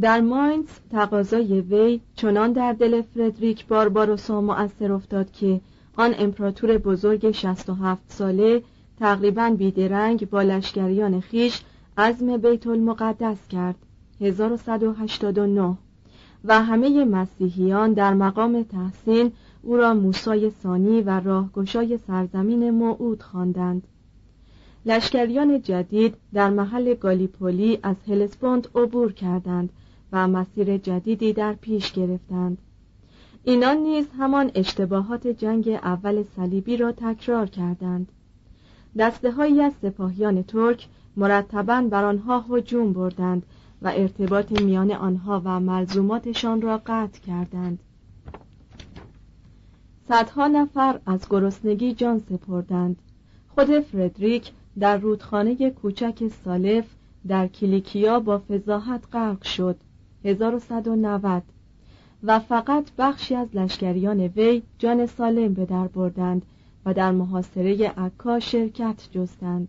[0.00, 5.60] در ماینز تقاضای وی چنان در دل فردریک بارباروسا مؤثر افتاد که
[5.96, 8.62] آن امپراتور بزرگ 67 ساله
[8.98, 11.62] تقریبا بیدرنگ با لشکریان خیش
[11.96, 13.74] عزم بیت المقدس کرد.
[14.20, 15.76] 1189
[16.44, 19.32] و همه مسیحیان در مقام تحسین
[19.62, 23.82] او را موسای ثانی و راهگشای سرزمین موعود خواندند.
[24.86, 29.70] لشکریان جدید در محل گالیپولی از هلسپوند عبور کردند.
[30.12, 32.58] و مسیر جدیدی در پیش گرفتند.
[33.44, 38.12] اینان نیز همان اشتباهات جنگ اول صلیبی را تکرار کردند.
[38.98, 43.42] دسته هایی از سپاهیان ترک مرتبا بر آنها هجوم بردند
[43.82, 47.78] و ارتباط میان آنها و ملزوماتشان را قطع کردند.
[50.08, 52.96] صدها نفر از گرسنگی جان سپردند.
[53.54, 56.84] خود فردریک در رودخانه کوچک سالف
[57.28, 59.76] در کلیکیا با فضاحت غرق شد.
[60.24, 61.42] 1190
[62.22, 66.42] و فقط بخشی از لشکریان وی جان سالم به در بردند
[66.86, 69.68] و در محاصره عکا شرکت جستند.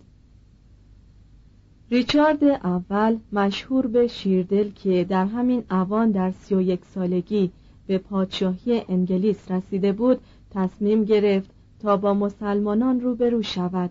[1.92, 7.52] ریچارد اول مشهور به شیردل که در همین اوان در سی و یک سالگی
[7.88, 10.20] به پادشاهی انگلیس رسیده بود
[10.52, 11.50] تصمیم گرفت
[11.80, 13.90] تا با مسلمانان روبرو شود.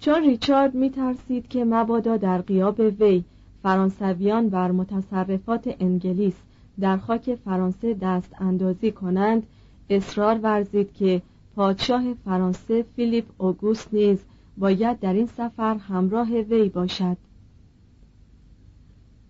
[0.00, 3.24] چون ریچارد می ترسید که مبادا در قیاب وی
[3.62, 6.34] فرانسویان بر متصرفات انگلیس
[6.80, 9.46] در خاک فرانسه دست اندازی کنند
[9.90, 11.22] اصرار ورزید که
[11.56, 14.18] پادشاه فرانسه فیلیپ اوگوست نیز
[14.58, 17.16] باید در این سفر همراه وی باشد.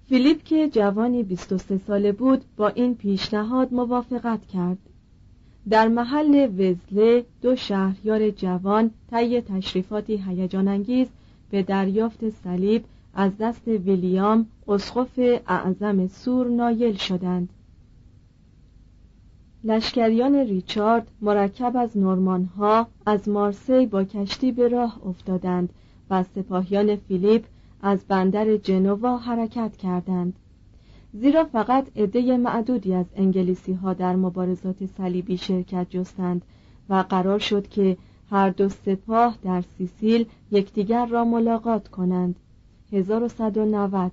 [0.08, 4.78] فیلیپ که جوانی 23 ساله بود با این پیشنهاد موافقت کرد.
[5.70, 11.08] در محل وزله دو شهریار جوان طی تشریفاتی هیجان انگیز
[11.50, 12.84] به دریافت صلیب
[13.14, 17.48] از دست ویلیام اسقف اعظم سور نایل شدند.
[19.64, 25.72] لشکریان ریچارد مرکب از نورمانها از مارسی با کشتی به راه افتادند
[26.10, 27.44] و سپاهیان فیلیپ
[27.82, 30.34] از بندر جنوا حرکت کردند.
[31.12, 36.42] زیرا فقط عده معدودی از انگلیسی ها در مبارزات صلیبی شرکت جستند
[36.88, 37.96] و قرار شد که
[38.30, 42.36] هر دو سپاه در سیسیل یکدیگر را ملاقات کنند.
[42.92, 44.12] 1190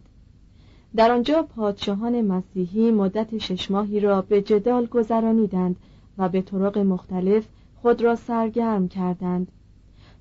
[0.96, 5.76] در آنجا پادشاهان مسیحی مدت شش ماهی را به جدال گذرانیدند
[6.18, 7.48] و به طرق مختلف
[7.82, 9.52] خود را سرگرم کردند.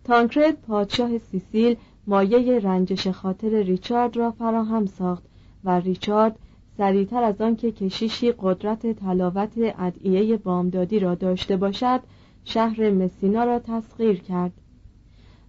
[0.05, 5.23] تانکرد پادشاه سیسیل مایه رنجش خاطر ریچارد را فراهم ساخت
[5.65, 6.39] و ریچارد
[6.79, 12.01] سریعتر از آنکه کشیشی قدرت تلاوت ادعیه بامدادی را داشته باشد
[12.45, 14.53] شهر مسینا را تسخیر کرد.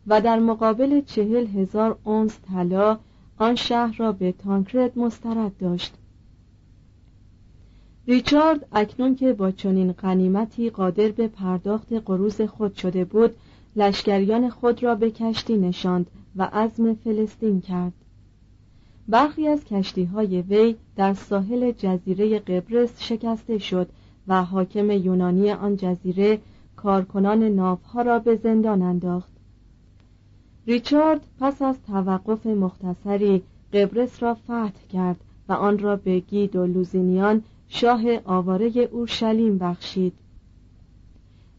[0.07, 2.99] و در مقابل چهل هزار اونس طلا
[3.37, 5.93] آن شهر را به تانکرد مسترد داشت.
[8.07, 13.35] ریچارد اکنون که با چنین غنیمتی قادر به پرداخت قروز خود شده بود
[13.75, 17.93] لشکریان خود را به کشتی نشاند و عزم فلسطین کرد.
[19.07, 23.89] برخی از کشتی های وی در ساحل جزیره قبرس شکسته شد
[24.27, 26.39] و حاکم یونانی آن جزیره
[26.75, 29.34] کارکنان ناوها را به زندان انداخت.
[30.67, 35.19] ریچارد پس از توقف مختصری قبرس را فتح کرد
[35.49, 40.13] و آن را به گید و لوزینیان شاه آواره اورشلیم بخشید.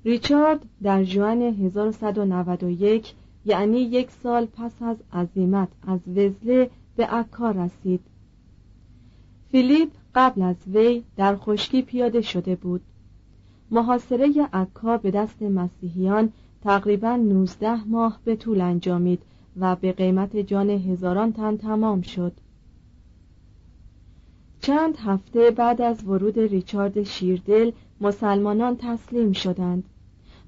[0.04, 3.14] ریچارد در جوان 1191
[3.44, 8.00] یعنی یک سال پس از عزیمت از وزله به عکا رسید.
[9.50, 12.80] فیلیپ قبل از وی در خشکی پیاده شده بود.
[13.70, 16.32] محاصره عکا به دست مسیحیان
[16.66, 19.22] تقریبا 19 ماه به طول انجامید
[19.60, 22.32] و به قیمت جان هزاران تن تمام شد.
[24.60, 27.70] چند هفته بعد از ورود ریچارد شیردل
[28.00, 29.84] مسلمانان تسلیم شدند.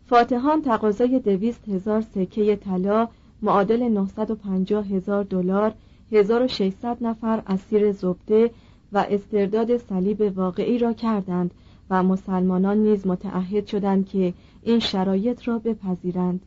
[0.07, 3.09] فاتحان تقاضای دویست هزار سکه طلا
[3.43, 5.75] معادل 950 هزار دلار
[6.13, 8.51] 1600 نفر اسیر زبده
[8.93, 11.51] و استرداد صلیب واقعی را کردند
[11.91, 16.41] و مسلمانان نیز متعهد شدند که این شرایط را بپذیرند.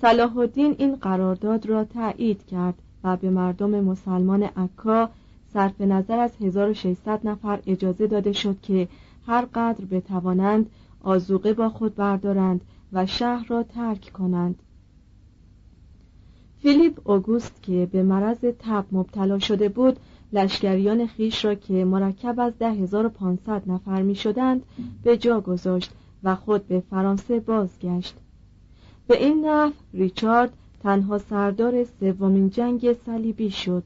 [0.00, 2.74] صلاح الدین این قرارداد را تایید کرد
[3.04, 5.10] و به مردم مسلمان عکا
[5.52, 8.88] صرف نظر از 1600 نفر اجازه داده شد که
[9.26, 10.70] هر قدر بتوانند
[11.02, 12.60] آزوقه با خود بردارند
[12.92, 14.62] و شهر را ترک کنند.
[16.62, 19.96] فیلیپ اوگوست که به مرض تب مبتلا شده بود
[20.32, 24.62] لشکریان خیش را که مرکب از 10500 نفر می شدند
[25.02, 25.90] به جا گذاشت
[26.24, 28.14] و خود به فرانسه بازگشت.
[29.06, 30.52] به این نحو ریچارد
[30.82, 33.84] تنها سردار سومین جنگ صلیبی شد.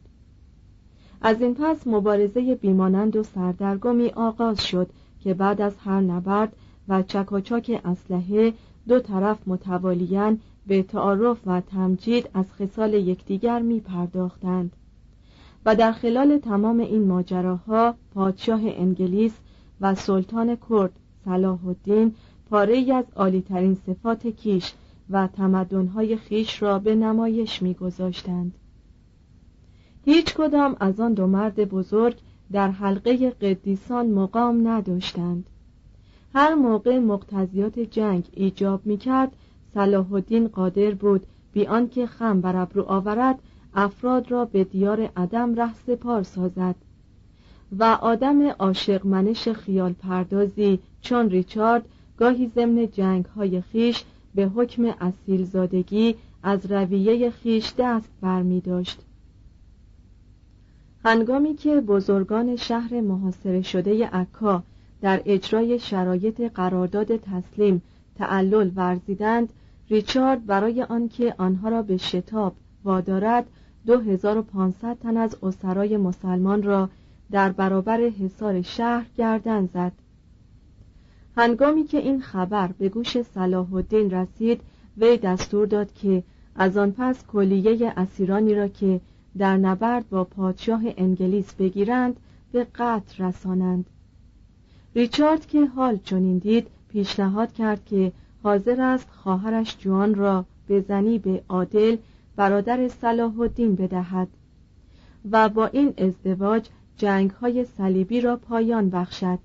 [1.20, 4.90] از این پس مبارزه بیمانند و سردرگمی آغاز شد
[5.20, 6.56] که بعد از هر نبرد
[6.88, 8.52] و چکاچاک اسلحه
[8.88, 14.72] دو طرف متوالیان به تعارف و تمجید از خصال یکدیگر می پرداختند.
[15.66, 19.32] و در خلال تمام این ماجراها پادشاه انگلیس
[19.80, 20.92] و سلطان کرد
[21.24, 22.14] صلاح الدین
[22.50, 24.72] پاره از عالیترین صفات کیش
[25.10, 28.54] و تمدنهای خیش را به نمایش میگذاشتند.
[30.04, 32.16] هیچ کدام از آن دو مرد بزرگ
[32.52, 35.46] در حلقه قدیسان مقام نداشتند.
[36.34, 39.32] هر موقع مقتضیات جنگ ایجاب می‌کرد
[39.74, 43.38] صلاح الدین قادر بود بی آنکه خم بر ابرو آورد
[43.74, 46.74] افراد را به دیار عدم ره سپار سازد.
[47.78, 51.84] و آدم عاشق منش خیال پردازی چون ریچارد
[52.16, 59.00] گاهی ضمن جنگ های خیش به حکم اصیل زادگی از رویه خیش دست برمی داشت
[61.04, 64.62] هنگامی که بزرگان شهر محاصره شده عکا
[65.00, 67.82] در اجرای شرایط قرارداد تسلیم
[68.16, 69.52] تعلل ورزیدند
[69.90, 73.46] ریچارد برای آنکه آنها را به شتاب وادارد
[73.86, 76.88] 2500 تن از اسرای مسلمان را
[77.30, 79.92] در برابر حصار شهر گردن زد.
[81.36, 84.60] هنگامی که این خبر به گوش صلاح الدین رسید
[84.98, 86.22] وی دستور داد که
[86.56, 89.00] از آن پس کلیه اسیرانی را که
[89.38, 92.16] در نبرد با پادشاه انگلیس بگیرند
[92.52, 93.86] به قتل رسانند.
[94.94, 98.12] ریچارد که حال چنین دید پیشنهاد کرد که
[98.42, 101.96] حاضر است خواهرش جوان را به زنی به عادل
[102.36, 104.28] برادر صلاح الدین بدهد
[105.30, 109.38] و با این ازدواج جنگ های صلیبی را پایان بخشد.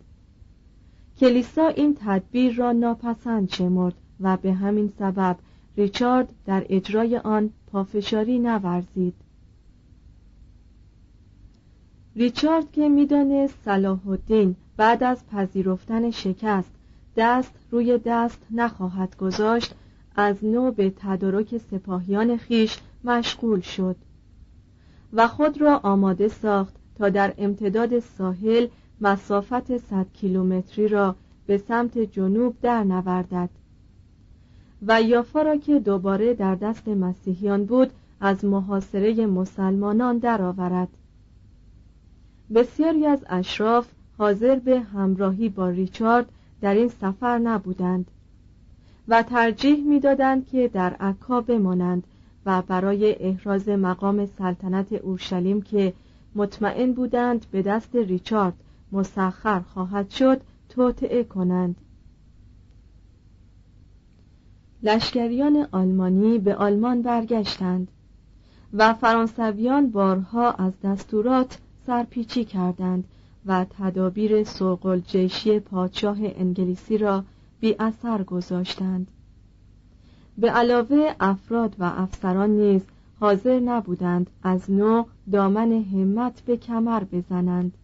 [1.19, 5.38] کلیسا این تدبیر را ناپسند شمرد و به همین سبب
[5.77, 9.13] ریچارد در اجرای آن پافشاری نورزید.
[12.15, 16.71] ریچارد که می‌دانست صلاح الدین بعد از پذیرفتن شکست
[17.15, 19.75] دست روی دست نخواهد گذاشت
[20.15, 23.95] از نو به تدارک سپاهیان خیش مشغول شد
[25.13, 28.67] و خود را آماده ساخت تا در امتداد ساحل
[29.01, 31.15] مسافت 100 کیلومتری را
[31.48, 33.50] به سمت جنوب در نوردد.
[34.88, 37.91] و یافا را که دوباره در دست مسیحیان بود
[38.22, 40.88] از محاصره مسلمانان درآورد.
[42.53, 43.88] بسیاری از اشراف
[44.18, 46.25] حاضر به همراهی با ریچارد
[46.62, 48.12] در این سفر نبودند
[49.08, 52.03] و ترجیح می‌دادند که در عکا بمانند
[52.46, 55.94] و برای احراز مقام سلطنت اورشلیم که
[56.36, 58.53] مطمئن بودند به دست ریچارد
[58.91, 61.75] مسخر خواهد شد توطعه کنند.
[64.84, 67.88] لشکریان آلمانی به آلمان برگشتند
[68.74, 73.03] و فرانسویان بارها از دستورات سرپیچی کردند
[73.46, 77.24] و تدابیر سوقل جیشی پادشاه انگلیسی را
[77.60, 79.08] بی اثر گذاشتند.
[80.38, 82.81] به علاوه افراد و افسران نیز
[83.19, 87.77] حاضر نبودند از نو دامن همت به کمر بزنند.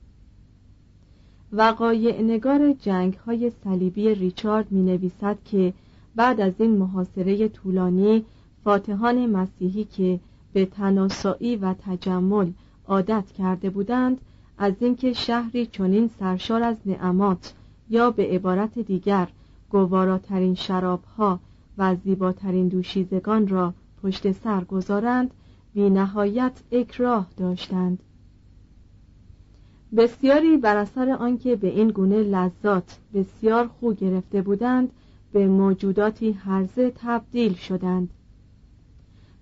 [1.57, 5.73] وقایع نگار جنگ های صلیبی ریچارد می نویسد که
[6.15, 8.25] بعد از این محاصره طولانی
[8.63, 10.19] فاتحان مسیحی که
[10.53, 12.51] به تناسایی و تجمل
[12.87, 14.21] عادت کرده بودند
[14.57, 17.53] از اینکه شهری چنین سرشار از نعمات
[17.89, 19.27] یا به عبارت دیگر
[19.69, 21.39] گواراترین شرابها
[21.77, 25.31] و زیباترین دوشیزگان را پشت سر گذارند
[25.73, 27.99] بی نهایت اکراه داشتند.
[29.97, 34.91] بسیاری بر اثر آنکه به این گونه لذات بسیار خو گرفته بودند
[35.33, 38.09] به موجوداتی هرزه تبدیل شدند.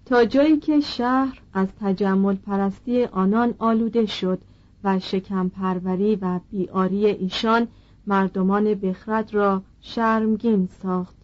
[0.05, 4.39] تا جایی که شهر از تجمل پرستی آنان آلوده شد
[4.83, 7.67] و شکم پروری و بیاری ایشان
[8.07, 11.15] مردمان بخرد را شرمگین ساخت.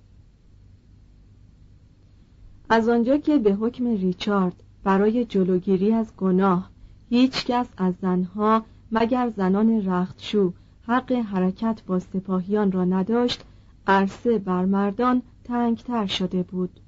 [2.70, 6.70] از آنجا که به حکم ریچارد برای جلوگیری از گناه
[7.10, 10.54] هیچ کس از زنها مگر زنان رختشو
[10.88, 13.46] حق حرکت با سپاهیان را نداشت
[13.88, 16.80] عرصه بر مردان تنگتر شده بود.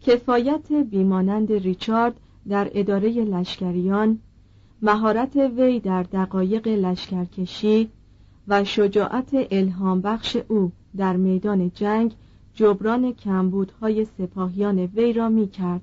[0.00, 4.18] کفایت بیمانند ریچارد در اداره لشکریان
[4.82, 7.90] مهارت وی در دقایق لشکرکشی
[8.48, 12.14] و شجاعت الهام بخش او در میدان جنگ
[12.54, 15.82] جبران کمبودهای سپاهیان وی را می کرد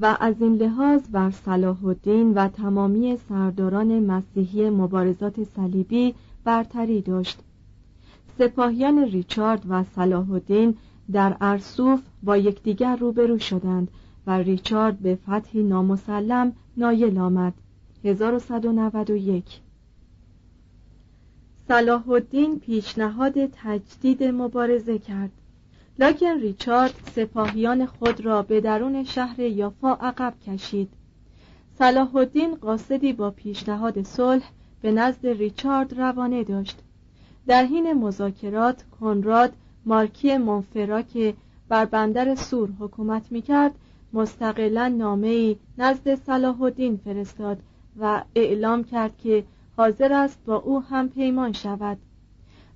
[0.00, 7.38] و از این لحاظ بر صلاح الدین و تمامی سرداران مسیحی مبارزات صلیبی برتری داشت.
[8.38, 10.74] سپاهیان ریچارد و صلاح الدین
[11.12, 13.88] در ارسوف با یکدیگر روبرو شدند
[14.26, 17.54] و ریچارد به فتحی نامسلم نایل آمد.
[18.04, 19.44] 1191
[21.68, 25.30] صلاح الدین پیشنهاد تجدید مبارزه کرد.
[25.98, 30.88] لکن ریچارد سپاهیان خود را به درون شهر یافا عقب کشید.
[31.78, 34.50] صلاح الدین قاصدی با پیشنهاد صلح
[34.82, 36.78] به نزد ریچارد روانه داشت.
[37.46, 39.52] در حین مذاکرات کنراد
[39.84, 41.34] مارکی مونفرا که
[41.68, 43.74] بر بندر سور حکومت می‌کرد
[44.12, 47.58] مستقلا نامه نزد صلاح الدین فرستاد
[48.00, 49.44] و اعلام کرد که
[49.76, 51.98] حاضر است با او هم پیمان شود.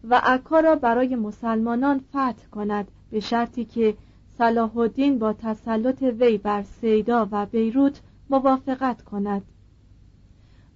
[0.05, 3.95] و عکا را برای مسلمانان فتح کند به شرطی که
[4.39, 9.43] صلاح الدین با تسلط وی بر سیدا و بیروت موافقت کند.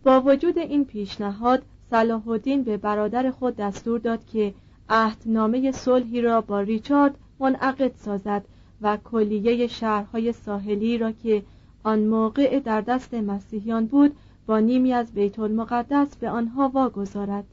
[0.04, 4.54] با وجود این پیشنهاد صلاح الدین به برادر خود دستور داد که
[4.88, 8.44] عهدنامه صلحی را با ریچارد منعقد سازد
[8.82, 11.42] و کلیه شهرهای ساحلی را که
[11.82, 14.16] آن موقع در دست مسیحیان بود
[14.46, 17.44] با نیمی از بیت المقدس به آنها واگذارد.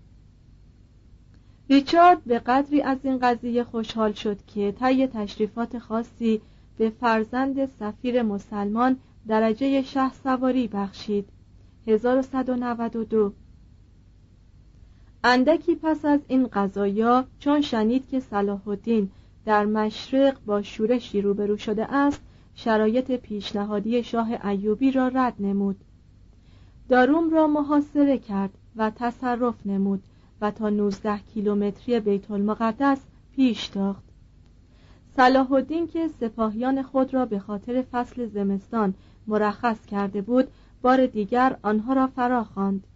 [1.72, 6.42] ریچارد به قدری از این قضیه خوشحال شد که طی تشریفات خاصی
[6.78, 8.98] به فرزند سفیر مسلمان
[9.28, 11.30] درجه شه سواری بخشید.
[11.88, 13.34] 1192
[15.24, 19.10] اندکی پس از این قضایا چون شنید که صلاح الدین
[19.46, 22.22] در مشرق با شورشی روبرو شده است
[22.56, 25.78] شرایط پیشنهادی شاه ایوبی را رد نمود.
[26.90, 30.04] داروم را محاصره کرد و تصرف نمود.
[30.42, 33.00] و تا 19 کیلومتری بیت المقدس
[33.36, 34.04] پیش تاخت
[35.16, 38.94] صلاح الدین که سپاهیان خود را به خاطر فصل زمستان
[39.28, 40.48] مرخص کرده بود
[40.82, 42.88] بار دیگر آنها را فرا خواند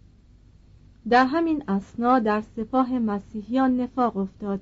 [1.08, 4.60] در همین اسنا در سپاه مسیحیان نفاق افتاد.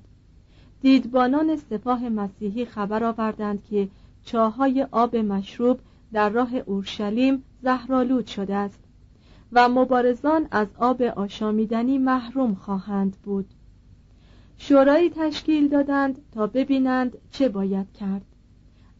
[0.81, 3.87] دیدبانان سپاه مسیحی خبر آوردند که
[4.25, 5.79] چاهای آب مشروب
[6.13, 8.84] در راه اورشلیم زهرالود شده است.
[9.55, 13.45] و مبارزان از آب آشامیدنی محروم خواهند بود.
[14.57, 18.25] شورایی تشکیل دادند تا ببینند چه باید کرد.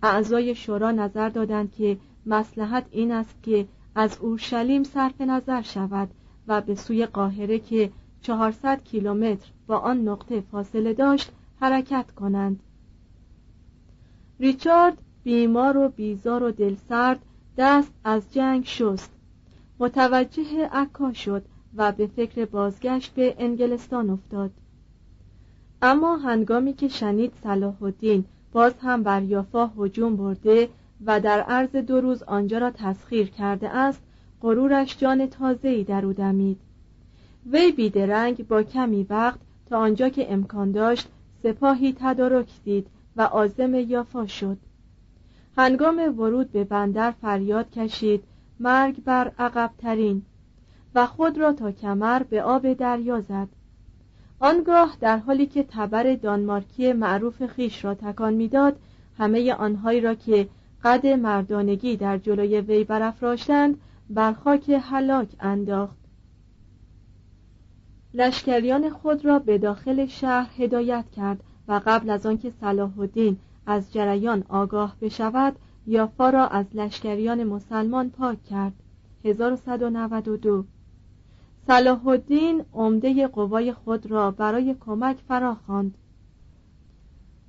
[0.03, 6.09] اعضای شورا نظر دادند که مسلحت این است که از اورشلیم صرف نظر شود
[6.47, 12.59] و به سوی قاهره که 400 کیلومتر با آن نقطه فاصله داشت حرکت کنند.
[14.39, 17.19] ریچارد بیمار و بیزار و دلسرد
[17.57, 19.14] دست از جنگ شست.
[19.79, 21.43] متوجه عکا شد
[21.75, 24.51] و به فکر بازگشت به انگلستان افتاد.
[25.81, 30.69] اما هنگامی که شنید صلاح الدین باز هم بر یافا هجوم برده
[31.05, 34.01] و در عرض دو روز آنجا را تسخیر کرده است
[34.41, 36.57] غرورش جان تازه‌ای در او دمید.
[37.51, 39.39] وی بیدرنگ با کمی وقت
[39.69, 41.07] تا آنجا که امکان داشت
[41.43, 44.57] سپاهی تدارک دید و عازم یافا شد.
[45.57, 48.23] هنگام ورود به بندر فریاد کشید
[48.59, 50.21] مرگ بر عقبترین
[50.95, 53.47] و خود را تا کمر به آب دریا زد.
[54.39, 58.79] آنگاه در حالی که تبر دانمارکی معروف خیش را تکان می‌داد
[59.17, 60.49] همه آنهایی را که
[60.83, 63.77] قد مردانگی در جلوی وی برافراشتند
[64.09, 65.97] بر خاک هلاک انداخت.
[68.13, 73.93] لشکریان خود را به داخل شهر هدایت کرد و قبل از آنکه صلاح الدین از
[73.93, 75.55] جریان آگاه بشود
[75.87, 78.73] یافا را از لشکریان مسلمان پاک کرد.
[79.23, 80.65] 1192
[81.67, 85.97] صلاح الدین عمده قوای خود را برای کمک فراخواند.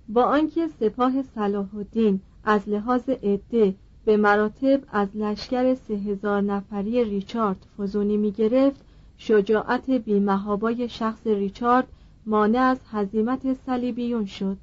[0.08, 3.74] با آنکه سپاه صلاح الدین از لحاظ عده
[4.04, 8.80] به مراتب از لشکر سه هزار نفری ریچارد فزونی می گرفت
[9.18, 11.88] شجاعت بیمهابای شخص ریچارد
[12.26, 14.56] مانع از هزیمت صلیبیون شد.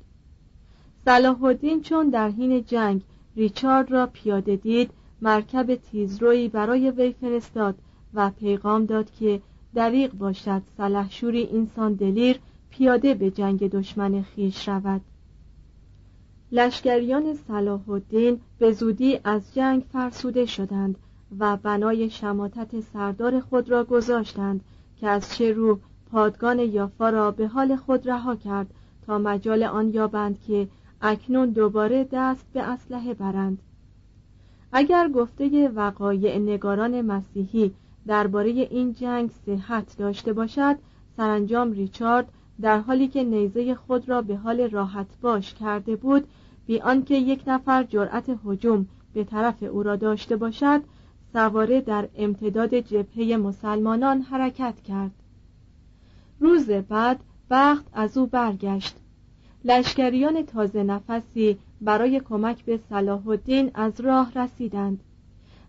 [1.06, 3.01] صلاح الدین چون در حین جنگ
[3.36, 7.75] ریچارد را پیاده دید مرکب تیزرویی برای وی فرستاد
[8.13, 9.42] و پیغام داد که
[9.75, 15.02] دریغ باشد سلحشوری اینسان دلیر پیاده به جنگ دشمن خیش رود.
[16.52, 20.96] لشکریان صلاح الدین به زودی از جنگ فرسوده شدند
[21.40, 24.62] و بنای شماتت سردار خود را گذاشتند
[25.00, 25.80] که از چه رو
[26.12, 28.67] پادگان یافا را به حال خود رها کرد
[29.06, 30.67] تا مجال آن یابند که
[31.06, 33.60] اکنون دوباره دست به اسلحه برند.
[34.72, 37.74] اگر گفته وقایع نگاران مسیحی
[38.08, 40.76] درباره این جنگ صحت داشته باشد
[41.18, 42.28] سرانجام ریچارد
[42.62, 46.28] در حالی که نیزه خود را به حال راحت باش کرده بود
[46.66, 50.82] بی آنکه یک نفر جرأت هجوم به طرف او را داشته باشد
[51.34, 55.12] سواره در امتداد جبهه مسلمانان حرکت کرد.
[56.39, 58.96] روز بعد وقت از او برگشت.
[59.65, 64.99] لشکریان تازه نفسی برای کمک به صلاح الدین از راه رسیدند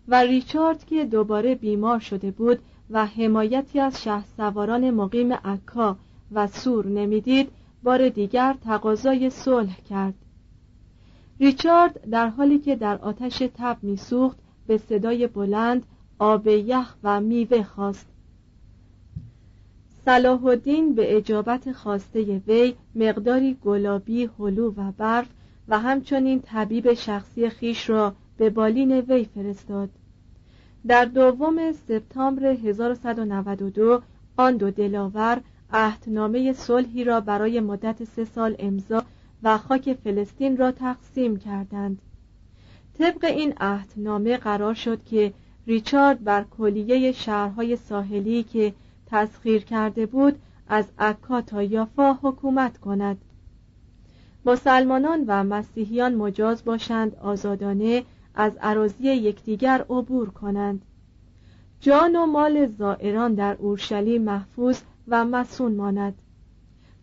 [0.07, 5.97] و ریچارد که دوباره بیمار شده بود و حمایتی از شه سواران مقیم عکا
[6.31, 7.51] و سور نمی‌دید
[7.83, 10.13] بار دیگر تقاضای صلح کرد.
[11.39, 15.83] ریچارد در حالی که در آتش تب میسوخت به صدای بلند
[16.19, 18.07] آب یخ و میوه خواست.
[20.05, 25.27] صلاح الدین به اجابت خواسته وی مقداری گلابی هلو و برف
[25.67, 29.89] و همچنین طبیب شخصی خیش را به بالین وی فرستاد.
[30.87, 34.01] در دوم سپتامبر 1192
[34.37, 35.41] آن دو دلاور
[35.73, 39.03] عهدنامه صلحی را برای مدت سه سال امضا
[39.43, 42.01] و خاک فلسطین را تقسیم کردند.
[42.99, 45.33] طبق این عهدنامه قرار شد که
[45.67, 48.73] ریچارد بر کلیه شهرهای ساحلی که
[49.05, 53.17] تسخیر کرده بود از عکا تا یافا حکومت کند.
[54.45, 58.03] مسلمانان و مسیحیان مجاز باشند آزادانه
[58.35, 60.81] از عراضی یکدیگر عبور کنند.
[61.79, 66.21] جان و مال زائران در اورشلیم محفوظ و مسون ماند.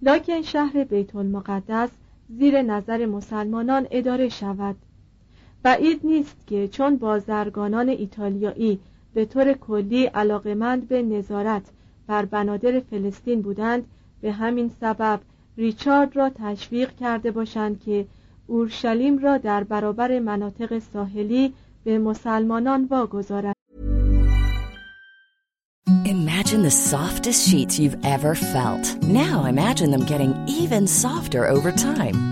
[0.02, 1.90] لکن شهر بیت المقدس
[2.28, 4.76] زیر نظر مسلمانان اداره شود.
[5.62, 8.80] بعید نیست که چون بازرگانان ایتالیایی
[9.14, 11.62] به طور کلی علاقمند به نظارت
[12.06, 13.84] بر بنادر فلسطین بودند
[14.20, 15.20] به همین سبب
[15.56, 18.06] ریچارد را تشویق کرده باشند که
[18.46, 21.52] اورشلیم را در برابر مناطق ساحلی
[21.84, 23.54] به مسلمانان واگذارد
[26.04, 28.84] Imagine the softest sheets you've ever felt.
[29.02, 32.31] Now imagine them getting even softer over time.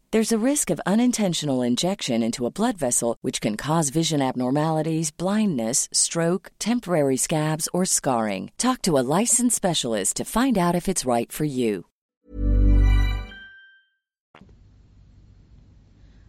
[0.12, 5.10] There's a risk of unintentional injection into a blood vessel, which can cause vision abnormalities,
[5.10, 8.50] blindness, stroke, temporary scabs, or scarring.
[8.56, 11.84] Talk to a licensed specialist to find out if it's right for you.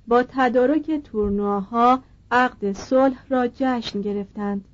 [0.08, 4.66] با تدارک تورنواها عقد صلح را جشن گرفتند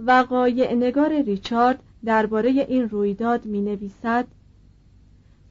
[0.00, 4.26] وقایع نگار ریچارد درباره این رویداد می نویسد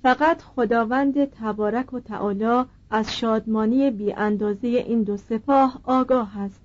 [0.02, 6.60] فقط خداوند تبارک و تعالی از شادمانی بی اندازه این دو سپاه آگاه است.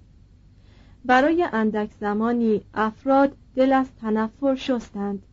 [1.06, 5.24] برای اندک زمانی افراد دل از تنفر شستند.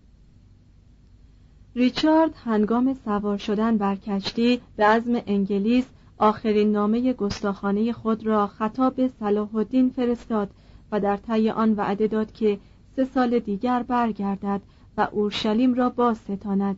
[1.76, 5.86] ریچارد هنگام سوار شدن بر کشتی به عزم انگلیس
[6.18, 10.50] آخرین نامه گستاخانه خود را خطاب صلاح الدین فرستاد
[10.92, 12.58] و در طی آن وعده داد که
[12.96, 14.60] سه سال دیگر برگردد
[14.96, 16.76] و اورشلیم را باز ستاند.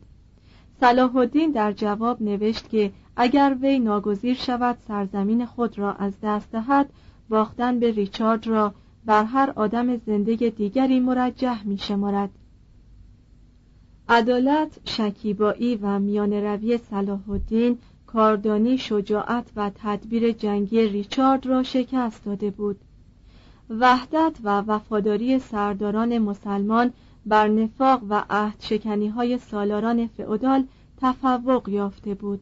[0.80, 6.52] صلاح الدین در جواب نوشت که اگر وی ناگزیر شود سرزمین خود را از دست
[6.52, 6.90] دهد
[7.28, 12.30] باختن به ریچارد را بر هر آدم زنده دیگری مرجح می شمارد.
[14.08, 22.24] عدالت، شکیبایی و میان روی صلاح الدین کاردانی شجاعت و تدبیر جنگی ریچارد را شکست
[22.24, 22.76] داده بود
[23.70, 26.92] وحدت و وفاداری سرداران مسلمان
[27.26, 30.64] بر نفاق و عهد شکنی های سالاران فئودال
[30.96, 32.40] تفوق یافته بود.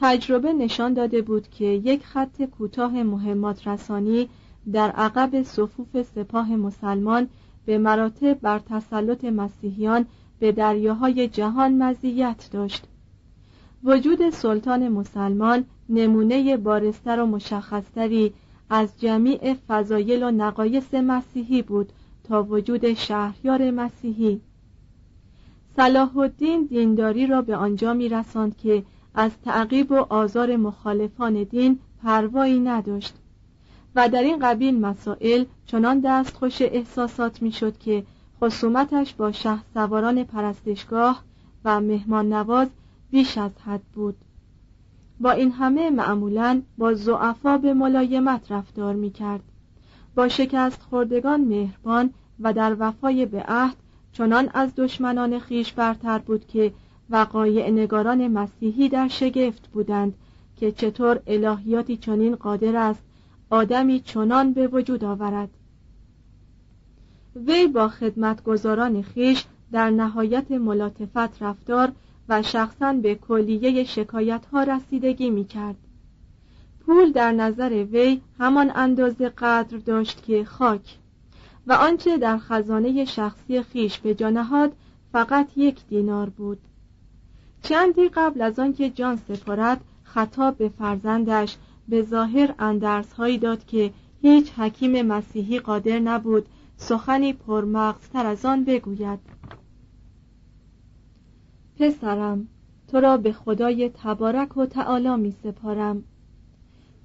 [0.00, 4.28] تجربه نشان داده بود که یک خط کوتاه مهمات رسانی
[4.72, 7.28] در عقب صفوف سپاه مسلمان
[7.66, 10.06] به مراتب بر تسلط مسیحیان
[10.38, 12.84] به دریاهای جهان مزیت داشت.
[13.84, 18.32] وجود سلطان مسلمان نمونه بارستر و مشخصتری
[18.70, 21.92] از جمیع فضایل و نقایص مسیحی بود
[22.24, 24.40] تا وجود شهریار مسیحی.
[25.76, 28.82] صلاح الدین دینداری را به آنجا می رساند که
[29.14, 33.14] از تعقیب و آزار مخالفان دین پروایی نداشت
[33.94, 38.04] و در این قبیل مسائل چنان دستخوش احساسات می‌شد که
[38.40, 41.22] خصومتش با شه سواران پرستشگاه
[41.64, 42.68] و مهمان نواز
[43.10, 44.16] بیش از حد بود.
[45.20, 49.42] با این همه معمولا با زعفا به ملایمت رفتار می کرد
[50.14, 53.76] با شکست خوردگان مهربان و در وفای به عهد
[54.12, 56.72] چنان از دشمنان خیش برتر بود که
[57.10, 60.14] وقایع نگاران مسیحی در شگفت بودند
[60.56, 63.02] که چطور الهیاتی چنین قادر است
[63.50, 65.48] آدمی چنان به وجود آورد
[67.36, 71.92] وی با خدمتگزاران خیش در نهایت ملاتفت رفتار
[72.28, 75.76] و شخصا به کلیه شکایت ها رسیدگی می کرد.
[76.90, 80.98] پول در نظر وی همان اندازه قدر داشت که خاک
[81.66, 84.72] و آنچه در خزانه شخصی خیش به جانهاد
[85.12, 86.58] فقط یک دینار بود.
[87.62, 91.56] چندی قبل از آنکه جان سپارد خطاب به فرزندش
[91.88, 98.64] به ظاهر اندرس هایی داد که هیچ حکیم مسیحی قادر نبود سخنی پرمغزتر از آن
[98.64, 99.18] بگوید.
[101.78, 102.48] پسرم
[102.88, 106.04] تو را به خدای تبارک و تعالی می سپارم.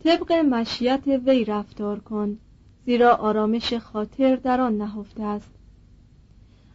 [0.05, 2.37] طبق مشیت وی رفتار کن
[2.85, 5.51] زیرا آرامش خاطر در آن نهفته است.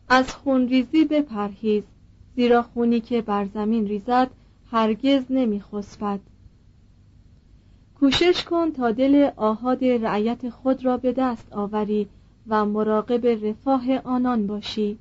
[0.09, 1.83] از خونریزی بپرهیز
[2.37, 4.31] زیرا خونی که بر زمین ریزد
[4.71, 5.63] هرگز نمی
[8.01, 12.09] کوشش کن تا دل آهاد رعیت خود را به دست آوری
[12.49, 14.99] و مراقب رفاه آنان باشی.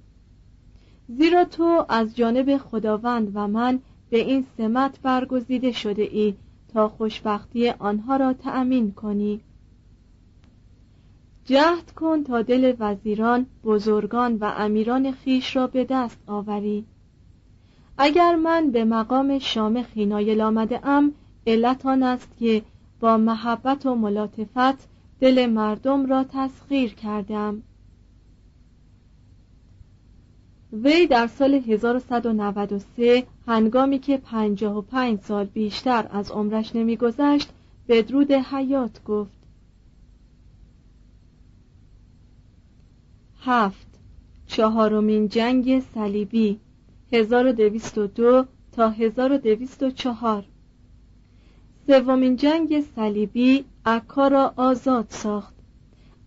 [1.07, 6.33] زیرا تو از جانب خداوند و من به این سمت برگزیده شده ای
[6.73, 9.39] تا خوشبختی آنها را تأمین کنی.
[11.45, 16.85] جهد کن تا دل وزیران بزرگان و امیران خیش را به دست آوری.
[17.97, 21.13] اگر من به مقام شامخ نایل آمده ام
[21.47, 22.61] علت آن است که
[22.99, 24.87] با محبت و ملاتفت
[25.19, 27.63] دل مردم را تسخیر کردم
[30.73, 37.49] وی در سال 1193 هنگامی که 55 سال بیشتر از عمرش نمیگذشت
[37.87, 39.39] بدرود حیات گفت.
[43.41, 43.87] هفت.
[44.47, 46.59] چهارمین جنگ صلیبی
[47.11, 50.45] 1202 تا 1204
[51.87, 55.53] سومین جنگ صلیبی عکا را آزاد ساخت.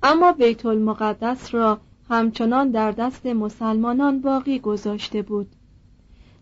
[0.02, 5.46] اما بیت المقدس را همچنان در دست مسلمانان باقی گذاشته بود.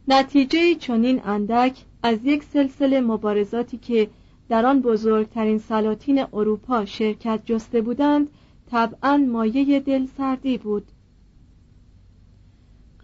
[0.08, 4.10] نتیجه چنین اندک از یک سلسله مبارزاتی که
[4.48, 8.28] در آن بزرگترین سلاطین اروپا شرکت جسته بودند
[8.70, 10.86] طبعا مایه دلسردی بود.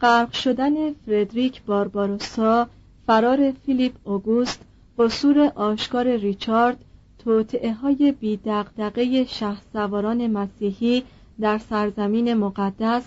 [0.00, 2.68] غرق شدن فردریک بارباروسا
[3.06, 4.64] فرار فیلیپ اوگوست
[4.98, 6.84] قصور آشکار ریچارد
[7.18, 11.02] توطعه های بیدقدقه شه سواران مسیحی
[11.40, 13.04] در سرزمین مقدس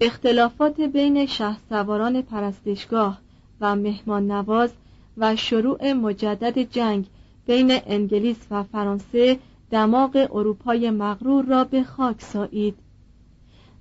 [0.00, 3.18] اختلافات بین شه سواران پرستشگاه
[3.60, 4.72] و مهمان نواز
[5.16, 7.06] و شروع مجدد جنگ
[7.46, 9.38] بین انگلیس و فرانسه
[9.70, 12.74] دماغ اروپای مغرور را به خاک سایید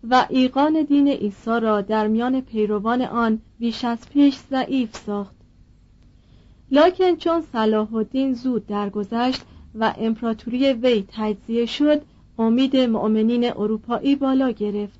[0.10, 5.36] و ایقان دین عیسی را در میان پیروان آن بیش از پیش ضعیف ساخت.
[6.71, 9.41] لکن چون صلاح الدین زود درگذشت
[9.75, 12.01] و امپراتوری وی تجزیه شد
[12.39, 15.00] امید مؤمنین اروپایی بالا گرفت.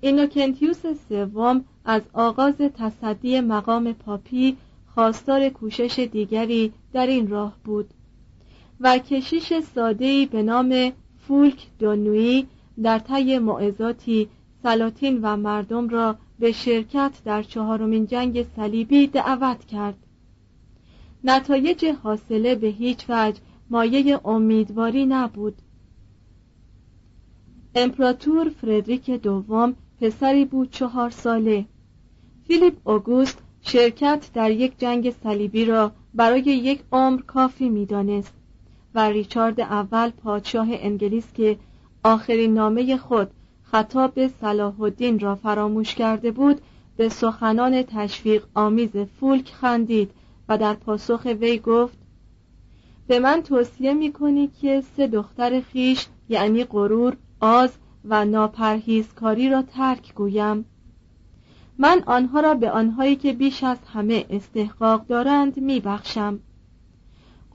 [0.00, 4.56] اینوکنتیوس سوم از آغاز تصدی مقام پاپی
[4.94, 7.90] خواستار کوشش دیگری در این راه بود
[8.80, 12.46] و کشیش ساده‌ای به نام فولک دونوی
[12.82, 14.28] در طی معزاتی
[14.62, 19.96] سلاطین و مردم را به شرکت در چهارمین جنگ صلیبی دعوت کرد.
[21.24, 25.54] نتایج حاصله به هیچ وجه مایه امیدواری نبود.
[27.80, 31.64] امپراتور فردریک دوم پسری بود چهار ساله.
[32.46, 38.34] فیلیپ اوگوست شرکت در یک جنگ صلیبی را برای یک عمر کافی می‌دانست
[38.94, 41.56] و ریچارد اول پادشاه انگلیس که
[42.04, 43.30] آخرین نامه خود
[43.62, 46.60] خطاب به صلاح الدین را فراموش کرده بود
[46.96, 50.10] به سخنان تشویق آمیز فولک خندید
[50.48, 51.98] و در پاسخ وی گفت
[53.06, 60.14] به من توصیه می که سه دختر خیش یعنی غرور، آز و ناپرهیزکاری را ترک
[60.14, 60.64] گویم.
[61.78, 66.40] من آنها را به آنهایی که بیش از همه استحقاق دارند می بخشم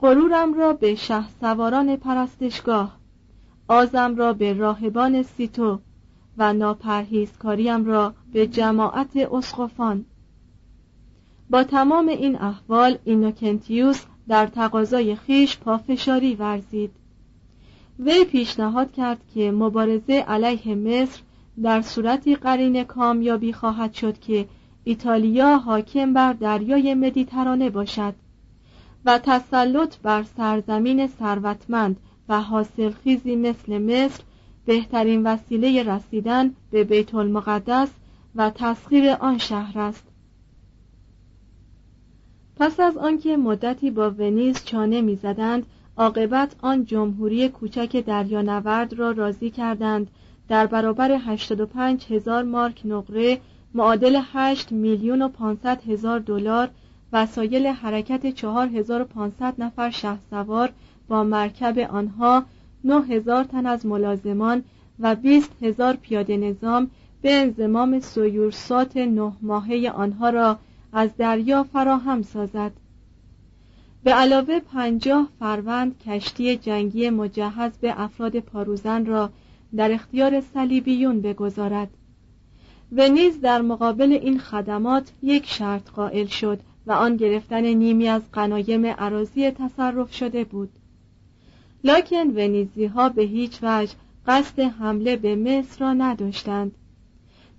[0.00, 2.98] غرورم را به شه سواران پرستشگاه
[3.68, 5.78] آزم را به راهبان سیتو
[6.38, 10.04] و ناپرهیزکاریم را به جماعت اسقفان.
[11.50, 16.90] با تمام این احوال اینوکنتیوس در تقاضای خیش پافشاری ورزید.
[17.98, 21.20] وی پیشنهاد کرد که مبارزه علیه مصر
[21.62, 24.48] در صورتی قرین کامیابی خواهد شد که
[24.84, 28.14] ایتالیا حاکم بر دریای مدیترانه باشد
[29.04, 31.96] و تسلط بر سرزمین ثروتمند
[32.28, 34.22] و حاصلخیزی مثل مصر
[34.66, 37.88] بهترین وسیله رسیدن به بیت المقدس
[38.34, 40.04] و تسخیر آن شهر است.
[42.56, 49.50] پس از آنکه مدتی با ونیز چانه می‌زدند عاقبت آن جمهوری کوچک دریانورد را راضی
[49.50, 50.10] کردند.
[50.48, 53.40] در برابر 85 هزار مارک نقره
[53.74, 56.70] معادل 8 میلیون و 500 هزار دلار
[57.12, 60.72] وسایل حرکت 4500 نفر شهسوار
[61.08, 62.44] با مرکب آنها
[62.84, 64.62] 9000 تن از ملازمان
[65.00, 66.90] و 20 هزار پیاده نظام
[67.22, 70.58] به انضمام سیورسات نه ماهه آنها را
[70.92, 72.72] از دریا فراهم سازد.
[74.04, 79.30] به علاوه پنجاه فروند کشتی جنگی مجهز به افراد پاروزن را
[79.76, 81.88] در اختیار صلیبیون بگذارد
[82.92, 88.22] و نیز در مقابل این خدمات یک شرط قائل شد و آن گرفتن نیمی از
[88.32, 90.70] قنایم عراضی تصرف شده بود.
[91.84, 93.94] لکن ونیزی ها به هیچ وجه
[94.26, 96.72] قصد حمله به مصر را نداشتند.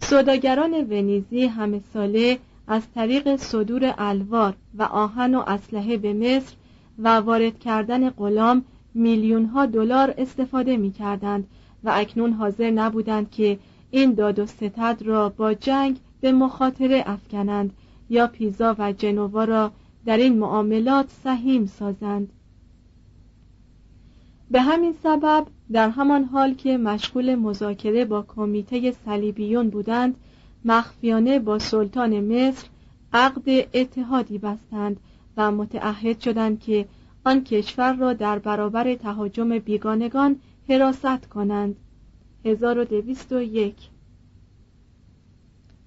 [0.02, 6.56] سوداگران ونیزی همه ساله از طریق صدور الوار و آهن و اسلحه به مصر
[7.00, 11.48] و وارد کردن غلام میلیون ها دلار استفاده می کردند
[11.84, 13.60] و اکنون حاضر نبودند که
[13.92, 17.74] این داد و ستد را با جنگ به مخاطره افکنند
[18.10, 19.72] یا پیزا و جنوا را
[20.06, 22.30] در این معاملات سهیم سازند.
[24.52, 30.16] به همین سبب در همان حال که مشغول مذاکره با کمیته صلیبیون بودند
[30.66, 32.68] مخفیانه با سلطان مصر
[33.14, 35.00] عقد اتحادی بستند
[35.38, 36.86] و متعهد شدند که
[37.26, 41.76] آن کشور را در برابر تهاجم بیگانگان حراست کنند.
[42.46, 43.76] 1201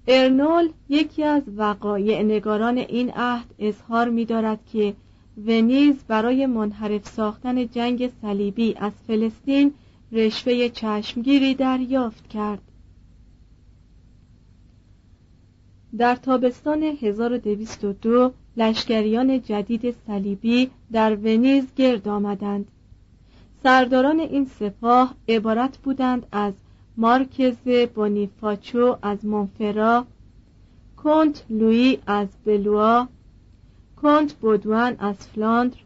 [0.07, 4.93] ارنول یکی از وقایع نگاران این عهد اظهار می دارد که
[5.45, 9.73] ونیز برای منحرف ساختن جنگ صلیبی از فلسطین
[10.11, 12.68] رشوه چشمگیری دریافت کرد.
[15.97, 22.71] در تابستان 1202 لشکریان جدید صلیبی در ونیز گرد آمدند.
[23.63, 26.53] سرداران این سپاه عبارت بودند از
[26.97, 27.55] مارکز
[27.95, 30.05] بونیفاچو از مونفرا
[30.97, 33.07] کنت لویی از بلوا
[34.01, 35.77] کنت بودوان از فلاندر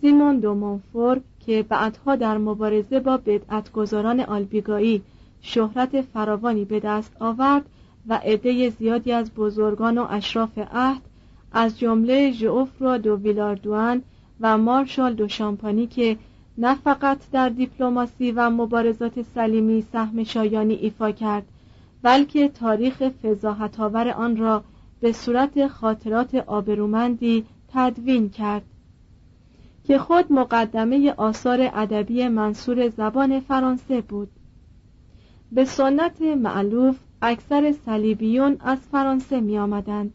[0.00, 5.02] سیمون دو مونفور که بعدها در مبارزه با بدعتگذاران آلبیگایی
[5.40, 7.64] شهرت فراوانی به دست آورد
[8.08, 11.02] و عده زیادی از بزرگان و اشراف عهد
[11.52, 14.02] از جمله ژئوفرا دو ویلاردوان
[14.40, 16.16] و مارشال دو شامپانی که
[16.58, 21.44] نه فقط در دیپلماسی و مبارزات سلیمی سهم شایانی ایفا کرد
[22.02, 24.64] بلکه تاریخ فضاحتآور آن را
[25.00, 28.62] به صورت خاطرات آبرومندی تدوین کرد
[29.84, 34.28] که خود مقدمه آثار ادبی منصور زبان فرانسه بود.
[35.52, 40.14] به سنت معلوف اکثر صلیبیون از فرانسه می آمدند.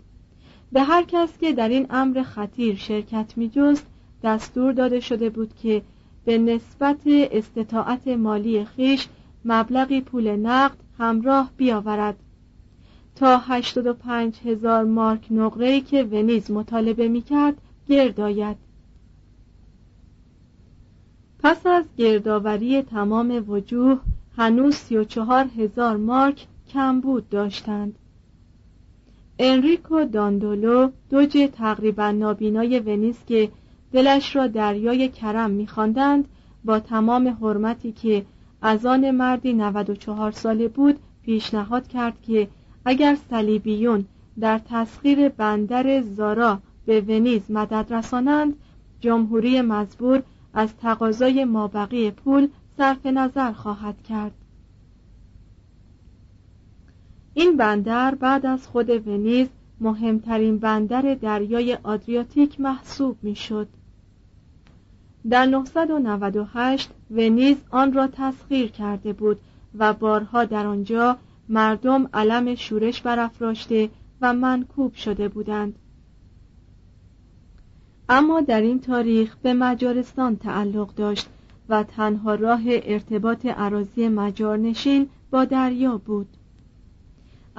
[0.72, 3.88] به هر کس که در این امر خطیر شرکت می جست
[4.24, 5.82] دستور داده شده بود که
[6.26, 9.08] به نسبت استطاعت مالی خیش
[9.46, 12.15] مبلغی پول نقد همراه بیاورد
[13.15, 18.58] تا 85 هزار مارک نقره که ونیز مطالبه می کرد گرد
[21.39, 24.00] پس از گردآوری تمام وجوه
[24.38, 27.99] هنوز سی و چهار هزار مارک کمبود داشتند.
[29.39, 33.51] انریکو داندولو دوج تقریبا نابینای ونیز که
[33.93, 36.27] دلش را دریای کرم میخواندند
[36.65, 38.25] با تمام حرمتی که
[38.62, 42.47] از آن مردی 94 ساله بود پیشنهاد کرد که
[42.86, 44.06] اگر صلیبیون
[44.39, 48.56] در تسخیر بندر زارا به ونیز مدد رسانند
[48.99, 54.32] جمهوری مزبور از تقاضای مابقی پول صرف نظر خواهد کرد.
[57.38, 59.47] این بندر بعد از خود ونیز
[59.82, 63.67] مهمترین بندر دریای آدریاتیک محسوب می‌شد.
[65.30, 69.39] در 998 ونیز آن را تسخیر کرده بود
[69.78, 71.17] و بارها در آنجا
[71.50, 73.89] مردم علم شورش برافراشته
[74.21, 75.76] و منکوب شده بودند
[78.10, 81.30] اما در این تاریخ به مجارستان تعلق داشت
[81.69, 86.37] و تنها راه ارتباط عراضی مجارنشین با دریا بود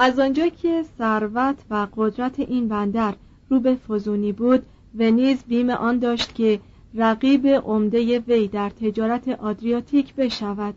[0.01, 3.15] از آنجا که ثروت و قدرت این بندر
[3.49, 4.63] رو به فزونی بود
[4.99, 6.61] ونیز بیم آن داشت که
[6.95, 10.75] رقیب عمده وی در تجارت آدریاتیک بشود.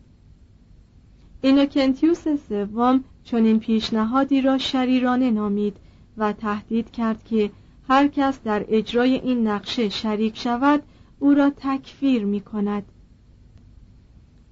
[1.42, 5.78] اینوکنتیوس سوم چنین پیشنهادی را شریرانه نامید
[6.18, 7.52] و تهدید کرد که
[7.90, 10.84] هر کس در اجرای این نقشه شریک شود
[11.20, 12.84] او را تکفیر می کند.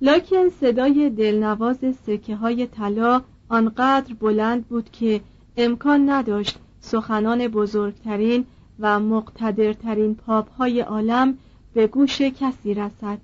[0.02, 5.22] لکن صدای دلنواز سکه های طلا آنقدر بلند بود که
[5.58, 8.46] امکان نداشت سخنان بزرگترین
[8.80, 11.38] و مقتدرترین پاپ های عالم
[11.74, 13.18] به گوش کسی رسد.